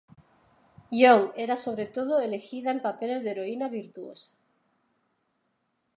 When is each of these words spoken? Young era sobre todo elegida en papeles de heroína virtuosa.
Young 0.99 1.29
era 1.37 1.55
sobre 1.63 1.85
todo 1.85 2.21
elegida 2.21 2.71
en 2.71 2.81
papeles 2.81 3.23
de 3.23 3.29
heroína 3.29 3.69
virtuosa. 3.69 4.31